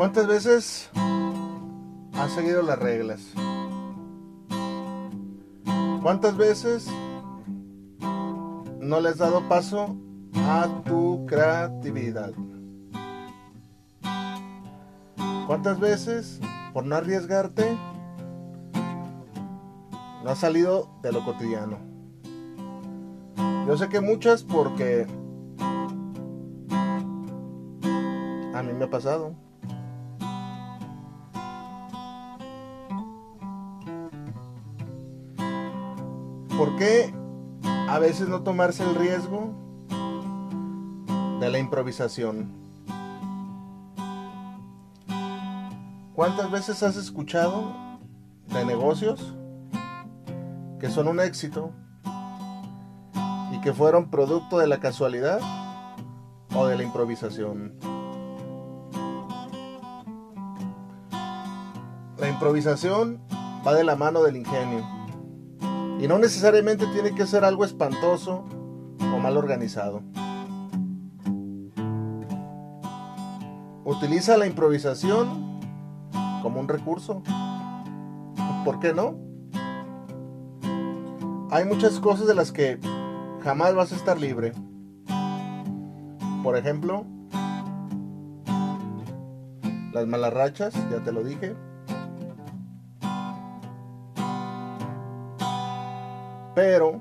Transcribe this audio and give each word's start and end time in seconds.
¿Cuántas 0.00 0.26
veces 0.26 0.90
has 2.14 2.32
seguido 2.32 2.62
las 2.62 2.78
reglas? 2.78 3.20
¿Cuántas 6.00 6.38
veces 6.38 6.88
no 8.80 8.98
le 9.02 9.10
has 9.10 9.18
dado 9.18 9.46
paso 9.46 9.94
a 10.36 10.66
tu 10.86 11.26
creatividad? 11.26 12.32
¿Cuántas 15.46 15.78
veces, 15.78 16.40
por 16.72 16.86
no 16.86 16.96
arriesgarte, 16.96 17.76
no 20.24 20.30
has 20.30 20.38
salido 20.38 20.88
de 21.02 21.12
lo 21.12 21.22
cotidiano? 21.26 21.76
Yo 23.66 23.76
sé 23.76 23.90
que 23.90 24.00
muchas 24.00 24.44
porque 24.44 25.06
a 28.54 28.62
mí 28.62 28.72
me 28.72 28.86
ha 28.86 28.90
pasado. 28.90 29.49
¿Por 36.60 36.76
qué 36.76 37.10
a 37.88 37.98
veces 37.98 38.28
no 38.28 38.42
tomarse 38.42 38.82
el 38.84 38.94
riesgo 38.94 39.54
de 41.40 41.48
la 41.48 41.58
improvisación? 41.58 42.52
¿Cuántas 46.14 46.50
veces 46.50 46.82
has 46.82 46.98
escuchado 46.98 47.72
de 48.48 48.66
negocios 48.66 49.34
que 50.78 50.90
son 50.90 51.08
un 51.08 51.20
éxito 51.20 51.72
y 53.52 53.60
que 53.62 53.72
fueron 53.72 54.10
producto 54.10 54.58
de 54.58 54.66
la 54.66 54.80
casualidad 54.80 55.40
o 56.54 56.66
de 56.66 56.76
la 56.76 56.82
improvisación? 56.82 57.72
La 62.18 62.28
improvisación 62.28 63.18
va 63.66 63.72
de 63.72 63.82
la 63.82 63.96
mano 63.96 64.22
del 64.22 64.36
ingenio. 64.36 64.99
Y 66.00 66.08
no 66.08 66.18
necesariamente 66.18 66.86
tiene 66.86 67.14
que 67.14 67.26
ser 67.26 67.44
algo 67.44 67.64
espantoso 67.64 68.44
o 69.00 69.18
mal 69.18 69.36
organizado. 69.36 70.02
Utiliza 73.84 74.38
la 74.38 74.46
improvisación 74.46 75.60
como 76.42 76.60
un 76.60 76.68
recurso. 76.68 77.22
¿Por 78.64 78.80
qué 78.80 78.94
no? 78.94 79.18
Hay 81.50 81.64
muchas 81.66 81.98
cosas 82.00 82.26
de 82.26 82.34
las 82.34 82.50
que 82.50 82.78
jamás 83.42 83.74
vas 83.74 83.92
a 83.92 83.96
estar 83.96 84.18
libre. 84.18 84.52
Por 86.42 86.56
ejemplo, 86.56 87.04
las 89.92 90.06
malas 90.06 90.32
rachas, 90.32 90.72
ya 90.90 91.02
te 91.04 91.12
lo 91.12 91.24
dije. 91.24 91.54
Pero 96.60 97.00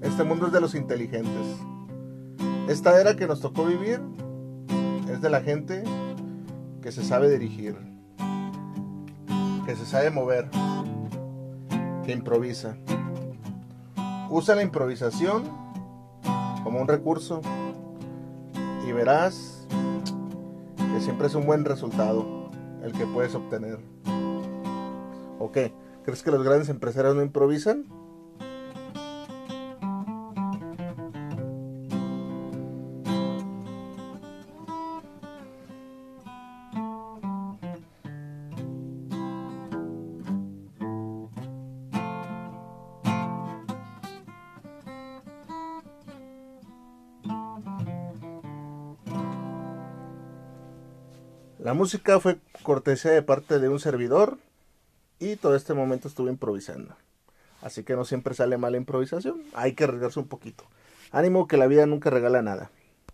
este 0.00 0.24
mundo 0.24 0.46
es 0.46 0.52
de 0.54 0.62
los 0.62 0.74
inteligentes. 0.74 1.58
Esta 2.68 2.98
era 2.98 3.16
que 3.16 3.26
nos 3.26 3.42
tocó 3.42 3.66
vivir 3.66 4.00
es 5.10 5.20
de 5.20 5.28
la 5.28 5.42
gente 5.42 5.84
que 6.80 6.90
se 6.90 7.04
sabe 7.04 7.28
dirigir, 7.28 7.76
que 9.66 9.76
se 9.76 9.84
sabe 9.84 10.10
mover, 10.10 10.48
que 12.06 12.12
improvisa. 12.12 12.78
Usa 14.30 14.54
la 14.54 14.62
improvisación 14.62 15.42
como 16.64 16.80
un 16.80 16.88
recurso 16.88 17.42
y 18.88 18.92
verás 18.92 19.66
que 20.78 21.00
siempre 21.00 21.26
es 21.26 21.34
un 21.34 21.44
buen 21.44 21.66
resultado 21.66 22.48
el 22.82 22.92
que 22.92 23.04
puedes 23.04 23.34
obtener. 23.34 23.80
¿O 25.38 25.52
qué? 25.52 25.74
¿Crees 26.04 26.22
que 26.22 26.30
los 26.32 26.42
grandes 26.42 26.68
empresarios 26.68 27.14
no 27.14 27.22
improvisan? 27.22 27.86
La 51.58 51.74
música 51.74 52.18
fue 52.18 52.38
cortesía 52.64 53.12
de 53.12 53.22
parte 53.22 53.60
de 53.60 53.68
un 53.68 53.78
servidor 53.78 54.36
y 55.22 55.36
todo 55.36 55.54
este 55.54 55.72
momento 55.72 56.08
estuve 56.08 56.30
improvisando. 56.30 56.96
Así 57.60 57.84
que 57.84 57.94
no 57.94 58.04
siempre 58.04 58.34
sale 58.34 58.58
mal 58.58 58.74
improvisación, 58.74 59.40
hay 59.54 59.74
que 59.74 59.84
arriesgarse 59.84 60.18
un 60.18 60.26
poquito. 60.26 60.64
Ánimo 61.12 61.46
que 61.46 61.56
la 61.56 61.68
vida 61.68 61.86
nunca 61.86 62.10
regala 62.10 62.42
nada. 62.42 62.72